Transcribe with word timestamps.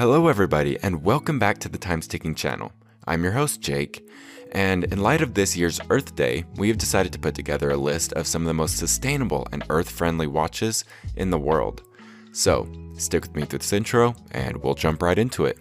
Hello, 0.00 0.28
everybody, 0.28 0.78
and 0.82 1.04
welcome 1.04 1.38
back 1.38 1.58
to 1.58 1.68
the 1.68 1.76
Times 1.76 2.06
Ticking 2.06 2.34
channel. 2.34 2.72
I'm 3.06 3.22
your 3.22 3.34
host, 3.34 3.60
Jake, 3.60 4.08
and 4.50 4.84
in 4.84 5.02
light 5.02 5.20
of 5.20 5.34
this 5.34 5.54
year's 5.54 5.78
Earth 5.90 6.16
Day, 6.16 6.46
we 6.56 6.68
have 6.68 6.78
decided 6.78 7.12
to 7.12 7.18
put 7.18 7.34
together 7.34 7.68
a 7.68 7.76
list 7.76 8.14
of 8.14 8.26
some 8.26 8.40
of 8.40 8.46
the 8.46 8.54
most 8.54 8.78
sustainable 8.78 9.46
and 9.52 9.62
earth 9.68 9.90
friendly 9.90 10.26
watches 10.26 10.86
in 11.16 11.28
the 11.28 11.38
world. 11.38 11.82
So, 12.32 12.66
stick 12.96 13.24
with 13.24 13.36
me 13.36 13.44
through 13.44 13.58
this 13.58 13.74
intro, 13.74 14.14
and 14.30 14.56
we'll 14.62 14.72
jump 14.72 15.02
right 15.02 15.18
into 15.18 15.44
it. 15.44 15.58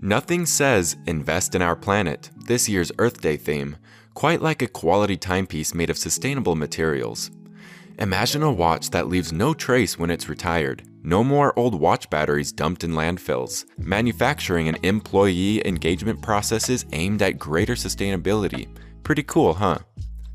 Nothing 0.00 0.44
says 0.46 0.96
invest 1.06 1.54
in 1.54 1.62
our 1.62 1.76
planet, 1.76 2.30
this 2.46 2.68
year's 2.68 2.92
Earth 2.98 3.20
Day 3.20 3.36
theme, 3.36 3.76
quite 4.12 4.42
like 4.42 4.62
a 4.62 4.66
quality 4.66 5.16
timepiece 5.16 5.74
made 5.74 5.90
of 5.90 5.98
sustainable 5.98 6.54
materials. 6.54 7.30
Imagine 7.98 8.42
a 8.42 8.52
watch 8.52 8.90
that 8.90 9.08
leaves 9.08 9.32
no 9.32 9.54
trace 9.54 9.98
when 9.98 10.10
it's 10.10 10.28
retired. 10.28 10.82
No 11.04 11.22
more 11.22 11.56
old 11.58 11.78
watch 11.78 12.10
batteries 12.10 12.50
dumped 12.50 12.82
in 12.82 12.92
landfills. 12.92 13.66
Manufacturing 13.78 14.68
and 14.68 14.78
employee 14.84 15.64
engagement 15.66 16.20
processes 16.20 16.86
aimed 16.92 17.22
at 17.22 17.38
greater 17.38 17.74
sustainability. 17.74 18.66
Pretty 19.04 19.22
cool, 19.22 19.54
huh? 19.54 19.78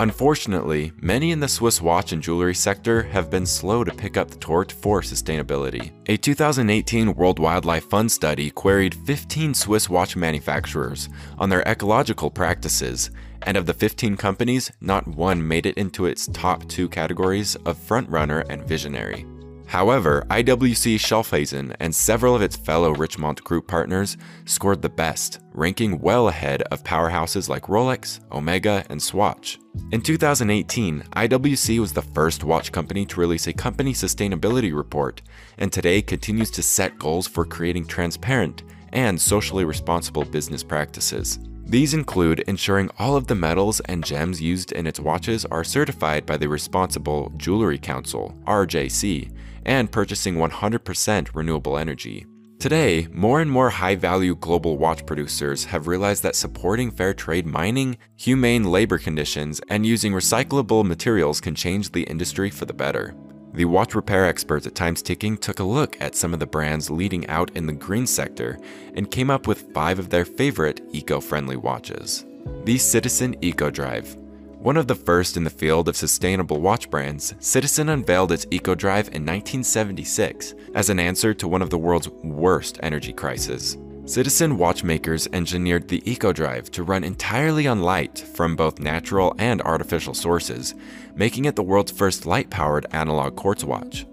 Unfortunately, 0.00 0.92
many 1.00 1.32
in 1.32 1.40
the 1.40 1.48
Swiss 1.48 1.82
watch 1.82 2.12
and 2.12 2.22
jewelry 2.22 2.54
sector 2.54 3.02
have 3.02 3.30
been 3.30 3.44
slow 3.44 3.82
to 3.82 3.92
pick 3.92 4.16
up 4.16 4.30
the 4.30 4.36
torch 4.36 4.72
for 4.72 5.00
sustainability. 5.00 5.90
A 6.06 6.16
2018 6.16 7.14
World 7.14 7.40
Wildlife 7.40 7.90
Fund 7.90 8.12
study 8.12 8.50
queried 8.50 8.94
15 8.94 9.54
Swiss 9.54 9.88
watch 9.88 10.14
manufacturers 10.14 11.08
on 11.38 11.48
their 11.48 11.62
ecological 11.62 12.30
practices, 12.30 13.10
and 13.42 13.56
of 13.56 13.66
the 13.66 13.74
15 13.74 14.16
companies, 14.16 14.70
not 14.80 15.08
one 15.08 15.46
made 15.46 15.66
it 15.66 15.76
into 15.76 16.06
its 16.06 16.28
top 16.28 16.68
two 16.68 16.88
categories 16.88 17.56
of 17.66 17.76
frontrunner 17.76 18.44
and 18.48 18.62
visionary. 18.68 19.26
However, 19.68 20.24
IWC 20.30 20.96
Schaffhausen 20.96 21.76
and 21.78 21.94
several 21.94 22.34
of 22.34 22.40
its 22.40 22.56
fellow 22.56 22.94
Richemont 22.94 23.44
Group 23.44 23.68
partners 23.68 24.16
scored 24.46 24.80
the 24.80 24.88
best, 24.88 25.40
ranking 25.52 25.98
well 26.00 26.28
ahead 26.28 26.62
of 26.62 26.82
powerhouses 26.82 27.50
like 27.50 27.64
Rolex, 27.64 28.18
Omega, 28.32 28.82
and 28.88 29.00
Swatch. 29.00 29.58
In 29.92 30.00
2018, 30.00 31.02
IWC 31.14 31.80
was 31.80 31.92
the 31.92 32.00
first 32.00 32.44
watch 32.44 32.72
company 32.72 33.04
to 33.04 33.20
release 33.20 33.46
a 33.46 33.52
company 33.52 33.92
sustainability 33.92 34.74
report, 34.74 35.20
and 35.58 35.70
today 35.70 36.00
continues 36.00 36.50
to 36.52 36.62
set 36.62 36.98
goals 36.98 37.26
for 37.26 37.44
creating 37.44 37.84
transparent 37.84 38.62
and 38.94 39.20
socially 39.20 39.66
responsible 39.66 40.24
business 40.24 40.62
practices. 40.62 41.40
These 41.66 41.92
include 41.92 42.40
ensuring 42.48 42.88
all 42.98 43.16
of 43.16 43.26
the 43.26 43.34
metals 43.34 43.80
and 43.80 44.02
gems 44.02 44.40
used 44.40 44.72
in 44.72 44.86
its 44.86 44.98
watches 44.98 45.44
are 45.44 45.62
certified 45.62 46.24
by 46.24 46.38
the 46.38 46.48
Responsible 46.48 47.30
Jewelry 47.36 47.76
Council, 47.76 48.34
RJC, 48.46 49.30
and 49.68 49.92
purchasing 49.92 50.36
100% 50.36 51.28
renewable 51.34 51.76
energy. 51.76 52.26
Today, 52.58 53.06
more 53.12 53.40
and 53.40 53.48
more 53.48 53.70
high 53.70 53.94
value 53.94 54.34
global 54.34 54.78
watch 54.78 55.06
producers 55.06 55.66
have 55.66 55.86
realized 55.86 56.24
that 56.24 56.34
supporting 56.34 56.90
fair 56.90 57.14
trade 57.14 57.46
mining, 57.46 57.98
humane 58.16 58.64
labor 58.64 58.98
conditions, 58.98 59.60
and 59.68 59.86
using 59.86 60.12
recyclable 60.12 60.84
materials 60.84 61.40
can 61.40 61.54
change 61.54 61.92
the 61.92 62.02
industry 62.04 62.50
for 62.50 62.64
the 62.64 62.72
better. 62.72 63.14
The 63.52 63.66
watch 63.66 63.94
repair 63.94 64.24
experts 64.24 64.66
at 64.66 64.74
Times 64.74 65.02
Ticking 65.02 65.36
took 65.36 65.60
a 65.60 65.64
look 65.64 65.96
at 66.00 66.16
some 66.16 66.34
of 66.34 66.40
the 66.40 66.46
brands 66.46 66.90
leading 66.90 67.26
out 67.28 67.50
in 67.54 67.66
the 67.66 67.72
green 67.72 68.06
sector 68.06 68.58
and 68.94 69.10
came 69.10 69.30
up 69.30 69.46
with 69.46 69.72
five 69.72 69.98
of 69.98 70.08
their 70.08 70.24
favorite 70.24 70.80
eco 70.92 71.20
friendly 71.20 71.56
watches. 71.56 72.24
The 72.64 72.78
Citizen 72.78 73.36
Eco 73.42 73.70
Drive, 73.70 74.16
one 74.58 74.76
of 74.76 74.88
the 74.88 74.94
first 74.94 75.36
in 75.36 75.44
the 75.44 75.50
field 75.50 75.88
of 75.88 75.96
sustainable 75.96 76.60
watch 76.60 76.90
brands, 76.90 77.32
Citizen 77.38 77.90
unveiled 77.90 78.32
its 78.32 78.44
EcoDrive 78.46 79.06
in 79.14 79.24
1976 79.24 80.54
as 80.74 80.90
an 80.90 80.98
answer 80.98 81.32
to 81.32 81.46
one 81.46 81.62
of 81.62 81.70
the 81.70 81.78
world's 81.78 82.08
worst 82.08 82.76
energy 82.82 83.12
crises. 83.12 83.78
Citizen 84.04 84.58
watchmakers 84.58 85.28
engineered 85.32 85.86
the 85.86 86.00
EcoDrive 86.00 86.70
to 86.70 86.82
run 86.82 87.04
entirely 87.04 87.68
on 87.68 87.82
light 87.82 88.18
from 88.18 88.56
both 88.56 88.80
natural 88.80 89.32
and 89.38 89.62
artificial 89.62 90.14
sources, 90.14 90.74
making 91.14 91.44
it 91.44 91.54
the 91.54 91.62
world's 91.62 91.92
first 91.92 92.26
light-powered 92.26 92.86
analog 92.90 93.36
quartz 93.36 93.62
watch. 93.62 94.06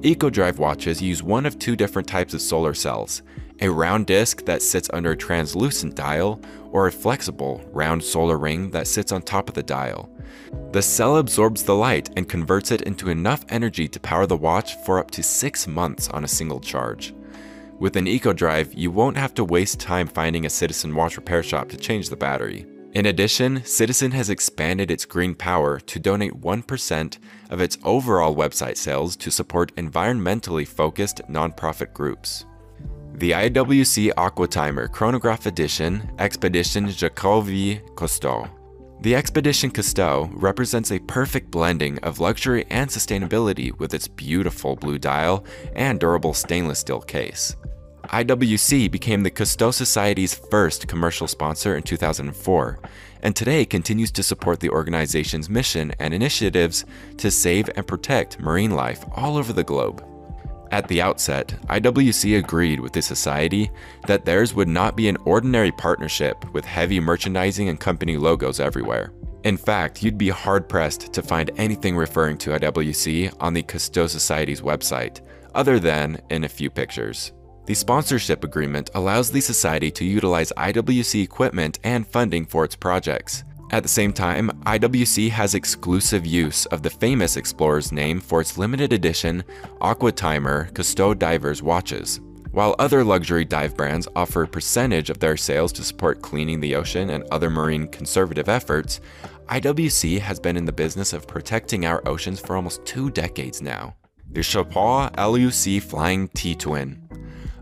EcoDrive 0.00 0.56
watches 0.56 1.02
use 1.02 1.22
one 1.22 1.44
of 1.44 1.58
two 1.58 1.76
different 1.76 2.08
types 2.08 2.32
of 2.32 2.40
solar 2.40 2.72
cells, 2.72 3.20
a 3.60 3.68
round 3.68 4.06
disc 4.06 4.44
that 4.46 4.62
sits 4.62 4.88
under 4.92 5.10
a 5.10 5.16
translucent 5.16 5.94
dial, 5.94 6.40
or 6.72 6.86
a 6.86 6.92
flexible, 6.92 7.62
round 7.70 8.02
solar 8.02 8.38
ring 8.38 8.70
that 8.70 8.88
sits 8.88 9.12
on 9.12 9.22
top 9.22 9.48
of 9.48 9.54
the 9.54 9.62
dial. 9.62 10.10
The 10.72 10.82
cell 10.82 11.18
absorbs 11.18 11.62
the 11.62 11.74
light 11.76 12.10
and 12.16 12.28
converts 12.28 12.72
it 12.72 12.82
into 12.82 13.10
enough 13.10 13.44
energy 13.48 13.86
to 13.88 14.00
power 14.00 14.26
the 14.26 14.36
watch 14.36 14.74
for 14.84 14.98
up 14.98 15.10
to 15.12 15.22
6 15.22 15.68
months 15.68 16.08
on 16.08 16.24
a 16.24 16.28
single 16.28 16.60
charge. 16.60 17.14
With 17.78 17.96
an 17.96 18.06
EcoDrive, 18.06 18.76
you 18.76 18.90
won't 18.90 19.16
have 19.16 19.34
to 19.34 19.44
waste 19.44 19.80
time 19.80 20.06
finding 20.06 20.46
a 20.46 20.50
Citizen 20.50 20.94
watch 20.94 21.16
repair 21.16 21.42
shop 21.42 21.68
to 21.68 21.76
change 21.76 22.08
the 22.08 22.16
battery. 22.16 22.66
In 22.94 23.06
addition, 23.06 23.64
Citizen 23.64 24.10
has 24.12 24.28
expanded 24.28 24.90
its 24.90 25.06
green 25.06 25.34
power 25.34 25.80
to 25.80 25.98
donate 25.98 26.40
1% 26.40 27.18
of 27.48 27.60
its 27.60 27.78
overall 27.84 28.36
website 28.36 28.76
sales 28.76 29.16
to 29.16 29.30
support 29.30 29.74
environmentally 29.76 30.68
focused 30.68 31.22
nonprofit 31.28 31.94
groups. 31.94 32.44
The 33.14 33.32
IWC 33.32 34.14
Aquatimer 34.14 34.90
Chronograph 34.90 35.46
Edition 35.46 36.10
Expedition 36.18 36.88
Jacques-Yves 36.88 37.80
Cousteau. 37.94 38.48
The 39.02 39.14
Expedition 39.14 39.70
Cousteau 39.70 40.30
represents 40.32 40.90
a 40.90 40.98
perfect 41.00 41.50
blending 41.50 41.98
of 41.98 42.20
luxury 42.20 42.64
and 42.70 42.88
sustainability 42.88 43.78
with 43.78 43.92
its 43.92 44.08
beautiful 44.08 44.76
blue 44.76 44.98
dial 44.98 45.44
and 45.76 46.00
durable 46.00 46.32
stainless 46.32 46.80
steel 46.80 47.00
case. 47.00 47.54
IWC 48.04 48.90
became 48.90 49.22
the 49.22 49.30
Cousteau 49.30 49.72
Society's 49.72 50.34
first 50.34 50.88
commercial 50.88 51.28
sponsor 51.28 51.76
in 51.76 51.82
2004, 51.82 52.80
and 53.22 53.36
today 53.36 53.64
continues 53.64 54.10
to 54.10 54.22
support 54.22 54.58
the 54.58 54.70
organization's 54.70 55.50
mission 55.50 55.92
and 56.00 56.12
initiatives 56.12 56.84
to 57.18 57.30
save 57.30 57.70
and 57.76 57.86
protect 57.86 58.40
marine 58.40 58.72
life 58.72 59.04
all 59.12 59.36
over 59.36 59.52
the 59.52 59.62
globe. 59.62 60.02
At 60.72 60.88
the 60.88 61.02
outset, 61.02 61.48
IWC 61.68 62.38
agreed 62.38 62.80
with 62.80 62.94
the 62.94 63.02
society 63.02 63.70
that 64.06 64.24
theirs 64.24 64.54
would 64.54 64.68
not 64.68 64.96
be 64.96 65.06
an 65.06 65.18
ordinary 65.26 65.70
partnership 65.70 66.50
with 66.54 66.64
heavy 66.64 66.98
merchandising 66.98 67.68
and 67.68 67.78
company 67.78 68.16
logos 68.16 68.58
everywhere. 68.58 69.12
In 69.44 69.58
fact, 69.58 70.02
you'd 70.02 70.16
be 70.16 70.30
hard 70.30 70.70
pressed 70.70 71.12
to 71.12 71.22
find 71.22 71.50
anything 71.58 71.94
referring 71.94 72.38
to 72.38 72.58
IWC 72.58 73.34
on 73.38 73.52
the 73.52 73.62
Cousteau 73.62 74.08
Society's 74.08 74.62
website, 74.62 75.20
other 75.54 75.78
than 75.78 76.18
in 76.30 76.44
a 76.44 76.48
few 76.48 76.70
pictures. 76.70 77.32
The 77.66 77.74
sponsorship 77.74 78.42
agreement 78.42 78.88
allows 78.94 79.30
the 79.30 79.42
society 79.42 79.90
to 79.90 80.06
utilize 80.06 80.52
IWC 80.56 81.22
equipment 81.22 81.80
and 81.84 82.06
funding 82.06 82.46
for 82.46 82.64
its 82.64 82.76
projects. 82.76 83.44
At 83.72 83.82
the 83.82 83.88
same 83.88 84.12
time, 84.12 84.50
IWC 84.66 85.30
has 85.30 85.54
exclusive 85.54 86.26
use 86.26 86.66
of 86.66 86.82
the 86.82 86.90
famous 86.90 87.38
explorer's 87.38 87.90
name 87.90 88.20
for 88.20 88.42
its 88.42 88.58
limited 88.58 88.92
edition 88.92 89.42
Aquatimer 89.80 90.70
Cousteau 90.74 91.18
Divers 91.18 91.62
watches. 91.62 92.20
While 92.50 92.76
other 92.78 93.02
luxury 93.02 93.46
dive 93.46 93.74
brands 93.74 94.06
offer 94.14 94.42
a 94.42 94.48
percentage 94.48 95.08
of 95.08 95.20
their 95.20 95.38
sales 95.38 95.72
to 95.72 95.84
support 95.84 96.20
cleaning 96.20 96.60
the 96.60 96.74
ocean 96.74 97.08
and 97.08 97.24
other 97.30 97.48
marine 97.48 97.88
conservative 97.88 98.50
efforts, 98.50 99.00
IWC 99.48 100.18
has 100.18 100.38
been 100.38 100.58
in 100.58 100.66
the 100.66 100.72
business 100.72 101.14
of 101.14 101.26
protecting 101.26 101.86
our 101.86 102.06
oceans 102.06 102.40
for 102.40 102.56
almost 102.56 102.84
two 102.84 103.08
decades 103.08 103.62
now. 103.62 103.96
The 104.32 104.42
Chopard 104.42 105.16
LUC 105.16 105.80
Flying 105.80 106.28
T-Twin. 106.28 107.08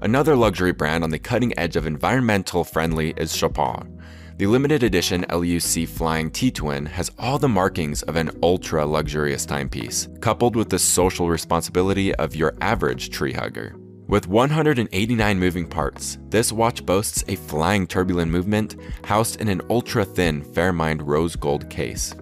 Another 0.00 0.36
luxury 0.36 0.72
brand 0.72 1.04
on 1.04 1.10
the 1.10 1.18
cutting 1.18 1.58
edge 1.58 1.76
of 1.76 1.86
environmental 1.86 2.64
friendly 2.64 3.12
is 3.18 3.36
Chopard. 3.36 3.97
The 4.38 4.46
limited 4.46 4.84
edition 4.84 5.26
LUC 5.32 5.88
Flying 5.88 6.30
T-Twin 6.30 6.86
has 6.86 7.10
all 7.18 7.40
the 7.40 7.48
markings 7.48 8.02
of 8.02 8.14
an 8.14 8.30
ultra 8.40 8.86
luxurious 8.86 9.44
timepiece, 9.44 10.06
coupled 10.20 10.54
with 10.54 10.68
the 10.68 10.78
social 10.78 11.28
responsibility 11.28 12.14
of 12.14 12.36
your 12.36 12.54
average 12.60 13.10
tree 13.10 13.32
hugger. 13.32 13.74
With 14.06 14.28
189 14.28 15.40
moving 15.40 15.66
parts, 15.68 16.18
this 16.28 16.52
watch 16.52 16.86
boasts 16.86 17.24
a 17.26 17.34
flying 17.34 17.84
tourbillon 17.84 18.30
movement 18.30 18.76
housed 19.02 19.40
in 19.40 19.48
an 19.48 19.60
ultra-thin 19.70 20.44
Fairmined 20.44 21.02
rose 21.02 21.34
gold 21.34 21.68
case. 21.68 22.14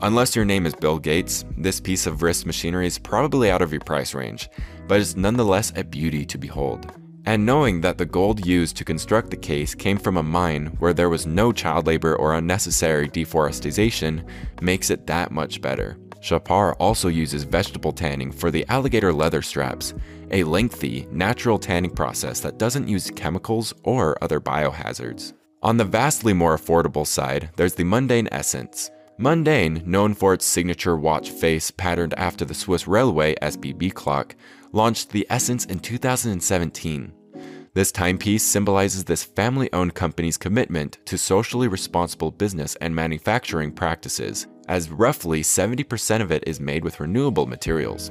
Unless 0.00 0.34
your 0.34 0.44
name 0.44 0.66
is 0.66 0.74
Bill 0.74 0.98
Gates, 0.98 1.44
this 1.56 1.80
piece 1.80 2.08
of 2.08 2.22
wrist 2.22 2.44
machinery 2.44 2.88
is 2.88 2.98
probably 2.98 3.52
out 3.52 3.62
of 3.62 3.70
your 3.70 3.82
price 3.82 4.14
range, 4.14 4.48
but 4.88 4.98
is 4.98 5.16
nonetheless 5.16 5.72
a 5.76 5.84
beauty 5.84 6.26
to 6.26 6.38
behold. 6.38 6.90
And 7.26 7.44
knowing 7.44 7.80
that 7.80 7.98
the 7.98 8.06
gold 8.06 8.46
used 8.46 8.76
to 8.76 8.84
construct 8.84 9.30
the 9.30 9.36
case 9.36 9.74
came 9.74 9.98
from 9.98 10.16
a 10.16 10.22
mine 10.22 10.66
where 10.78 10.92
there 10.92 11.10
was 11.10 11.26
no 11.26 11.50
child 11.50 11.88
labor 11.88 12.14
or 12.14 12.34
unnecessary 12.34 13.08
deforestation 13.08 14.24
makes 14.60 14.90
it 14.90 15.08
that 15.08 15.32
much 15.32 15.60
better. 15.60 15.98
Chopard 16.20 16.76
also 16.78 17.08
uses 17.08 17.42
vegetable 17.42 17.92
tanning 17.92 18.30
for 18.30 18.52
the 18.52 18.64
alligator 18.68 19.12
leather 19.12 19.42
straps, 19.42 19.92
a 20.30 20.44
lengthy, 20.44 21.08
natural 21.10 21.58
tanning 21.58 21.90
process 21.90 22.38
that 22.40 22.58
doesn't 22.58 22.88
use 22.88 23.10
chemicals 23.10 23.74
or 23.82 24.16
other 24.22 24.40
biohazards. 24.40 25.32
On 25.62 25.76
the 25.76 25.84
vastly 25.84 26.32
more 26.32 26.56
affordable 26.56 27.06
side, 27.06 27.50
there's 27.56 27.74
the 27.74 27.82
Mondaine 27.82 28.28
Essence. 28.30 28.90
Mondaine, 29.18 29.84
known 29.86 30.12
for 30.12 30.34
its 30.34 30.44
signature 30.44 30.94
watch 30.94 31.30
face 31.30 31.70
patterned 31.70 32.12
after 32.18 32.44
the 32.44 32.52
Swiss 32.52 32.86
Railway 32.86 33.34
SBB 33.36 33.94
clock, 33.94 34.36
launched 34.72 35.08
the 35.08 35.26
Essence 35.30 35.64
in 35.64 35.78
2017. 35.78 37.12
This 37.72 37.90
timepiece 37.90 38.42
symbolizes 38.42 39.04
this 39.04 39.24
family 39.24 39.72
owned 39.72 39.94
company's 39.94 40.36
commitment 40.36 40.98
to 41.06 41.16
socially 41.16 41.66
responsible 41.66 42.30
business 42.30 42.74
and 42.76 42.94
manufacturing 42.94 43.72
practices, 43.72 44.48
as 44.68 44.90
roughly 44.90 45.42
70% 45.42 46.20
of 46.20 46.30
it 46.30 46.44
is 46.46 46.60
made 46.60 46.84
with 46.84 47.00
renewable 47.00 47.46
materials. 47.46 48.10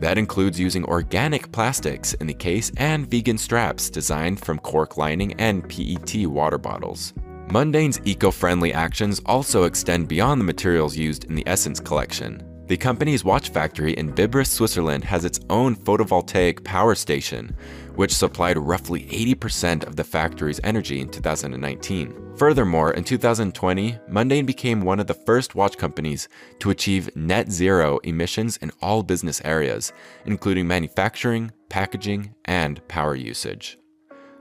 That 0.00 0.18
includes 0.18 0.60
using 0.60 0.84
organic 0.84 1.50
plastics 1.50 2.14
in 2.14 2.28
the 2.28 2.34
case 2.34 2.70
and 2.76 3.10
vegan 3.10 3.38
straps 3.38 3.90
designed 3.90 4.38
from 4.38 4.60
cork 4.60 4.96
lining 4.96 5.32
and 5.34 5.68
PET 5.68 6.28
water 6.28 6.58
bottles. 6.58 7.12
Mondaine's 7.48 8.00
eco 8.04 8.30
friendly 8.30 8.72
actions 8.72 9.20
also 9.26 9.64
extend 9.64 10.08
beyond 10.08 10.40
the 10.40 10.44
materials 10.44 10.96
used 10.96 11.24
in 11.24 11.34
the 11.34 11.46
Essence 11.46 11.78
collection. 11.78 12.42
The 12.66 12.78
company's 12.78 13.24
watch 13.24 13.50
factory 13.50 13.92
in 13.92 14.14
Biberist, 14.14 14.52
Switzerland 14.52 15.04
has 15.04 15.26
its 15.26 15.38
own 15.50 15.76
photovoltaic 15.76 16.64
power 16.64 16.94
station, 16.94 17.54
which 17.94 18.14
supplied 18.14 18.56
roughly 18.56 19.04
80% 19.04 19.86
of 19.86 19.96
the 19.96 20.04
factory's 20.04 20.60
energy 20.64 21.00
in 21.00 21.10
2019. 21.10 22.32
Furthermore, 22.36 22.92
in 22.92 23.04
2020, 23.04 23.98
Mondaine 24.10 24.46
became 24.46 24.80
one 24.80 24.98
of 24.98 25.06
the 25.06 25.12
first 25.12 25.54
watch 25.54 25.76
companies 25.76 26.28
to 26.60 26.70
achieve 26.70 27.14
net 27.14 27.52
zero 27.52 27.98
emissions 27.98 28.56
in 28.56 28.72
all 28.80 29.02
business 29.02 29.42
areas, 29.44 29.92
including 30.24 30.66
manufacturing, 30.66 31.52
packaging, 31.68 32.34
and 32.46 32.86
power 32.88 33.14
usage. 33.14 33.78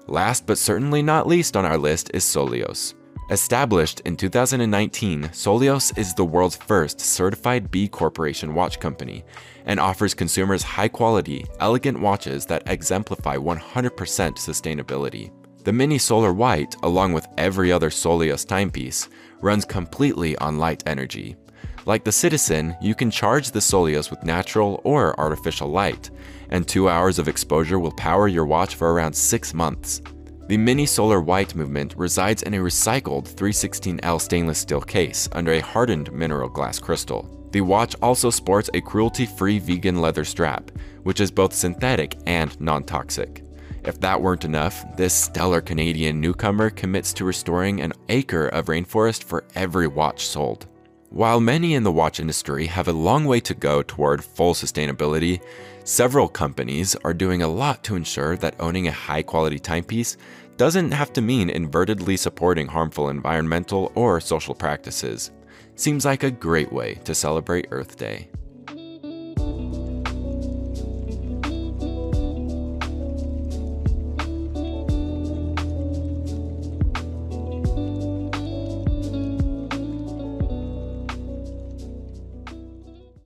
Last 0.08 0.46
but 0.46 0.58
certainly 0.58 1.02
not 1.02 1.28
least 1.28 1.56
on 1.56 1.66
our 1.66 1.78
list 1.78 2.12
is 2.14 2.24
Solios. 2.24 2.94
Established 3.30 4.02
in 4.02 4.18
2019, 4.18 5.24
Solios 5.30 5.98
is 5.98 6.14
the 6.14 6.26
world's 6.26 6.58
first 6.58 7.00
certified 7.00 7.72
B 7.72 7.88
Corporation 7.88 8.54
watch 8.54 8.80
company 8.82 9.24
and 9.66 9.80
offers 9.80 10.14
consumers 10.14 10.62
high 10.62 10.90
quality, 10.90 11.46
elegant 11.62 12.00
watches 12.00 12.46
that 12.48 12.64
exemplify 12.68 13.38
100% 13.38 13.62
sustainability. 13.92 15.32
The 15.64 15.72
Mini 15.72 15.98
Solar 15.98 16.34
White, 16.34 16.76
along 16.84 17.14
with 17.14 17.26
every 17.38 17.72
other 17.72 17.90
Solios 17.90 18.46
timepiece, 18.46 19.08
runs 19.40 19.64
completely 19.64 20.36
on 20.38 20.60
light 20.60 20.84
energy. 20.86 21.38
Like 21.86 22.06
the 22.06 22.14
Citizen, 22.14 22.78
you 22.82 22.96
can 22.96 23.12
charge 23.12 23.52
the 23.52 23.60
Solios 23.60 24.10
with 24.10 24.24
natural 24.24 24.80
or 24.86 25.20
artificial 25.20 25.68
light, 25.68 26.12
and 26.50 26.66
two 26.66 26.88
hours 26.88 27.20
of 27.20 27.28
exposure 27.28 27.78
will 27.78 27.92
power 27.92 28.30
your 28.30 28.46
watch 28.46 28.76
for 28.76 28.94
around 28.94 29.14
six 29.14 29.54
months. 29.54 30.02
The 30.48 30.56
Mini 30.56 30.86
Solar 30.86 31.20
White 31.20 31.56
movement 31.56 31.94
resides 31.98 32.44
in 32.44 32.54
a 32.54 32.60
recycled 32.60 33.34
316L 33.34 34.22
stainless 34.22 34.60
steel 34.60 34.82
case 34.82 35.28
under 35.34 35.54
a 35.54 35.60
hardened 35.60 36.12
mineral 36.14 36.48
glass 36.48 36.80
crystal. 36.80 37.30
The 37.52 37.62
watch 37.62 37.96
also 38.02 38.30
sports 38.30 38.70
a 38.74 38.80
cruelty 38.82 39.26
free 39.26 39.60
vegan 39.60 40.00
leather 40.00 40.24
strap, 40.24 40.72
which 41.04 41.20
is 41.20 41.32
both 41.32 41.54
synthetic 41.54 42.18
and 42.26 42.60
non 42.62 42.86
toxic. 42.86 43.44
If 43.84 44.00
that 44.00 44.22
weren't 44.22 44.46
enough, 44.46 44.86
this 44.96 45.14
stellar 45.14 45.60
Canadian 45.60 46.22
newcomer 46.22 46.70
commits 46.70 47.12
to 47.14 47.26
restoring 47.26 47.82
an 47.82 47.92
acre 48.08 48.48
of 48.48 48.68
rainforest 48.68 49.24
for 49.24 49.44
every 49.56 49.88
watch 49.88 50.26
sold. 50.26 50.68
While 51.13 51.42
many 51.42 51.75
in 51.75 51.83
the 51.83 51.92
watch 51.92 52.19
industry 52.19 52.65
have 52.65 52.88
a 52.88 52.92
long 52.92 53.25
way 53.25 53.39
to 53.42 53.54
go 53.54 53.83
toward 53.83 54.24
full 54.24 54.56
sustainability, 54.56 55.44
several 55.83 56.27
companies 56.27 56.95
are 57.06 57.13
doing 57.13 57.44
a 57.44 57.48
lot 57.48 57.83
to 57.83 57.95
ensure 57.95 58.36
that 58.38 58.60
owning 58.60 58.88
a 58.88 58.92
high 58.92 59.21
quality 59.21 59.60
timepiece 59.60 60.18
doesn't 60.57 60.89
have 60.89 61.13
to 61.13 61.21
mean 61.21 61.50
invertedly 61.50 62.18
supporting 62.18 62.65
harmful 62.65 63.10
environmental 63.10 63.92
or 63.94 64.19
social 64.19 64.56
practices. 64.56 65.30
Seems 65.75 66.04
like 66.04 66.24
a 66.24 66.31
great 66.31 66.74
way 66.74 66.95
to 67.04 67.13
celebrate 67.13 67.68
Earth 67.69 67.95
Day. 67.95 68.30